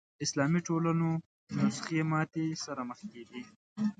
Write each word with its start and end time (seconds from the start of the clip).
اسلامي 0.25 0.59
ټولنو 0.67 1.09
نسخې 1.57 2.01
ماتې 2.11 2.45
سره 2.63 2.81
مخ 2.89 2.99
کېدې 3.11 3.41